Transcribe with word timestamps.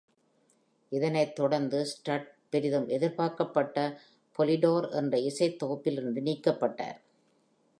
இதனைத் 0.91 1.35
தொடர்ந்து, 1.35 1.85
Studt 1.85 2.25
பெரிதும் 2.49 2.87
எதிர்பார்க்கப்பட்ட 2.87 4.01
Polydor 4.37 4.89
என்ற 4.91 5.19
இசைத் 5.19 5.63
தொகுப்பிலிருந்து 5.63 6.21
நீக்கப்பட்டார். 6.21 6.99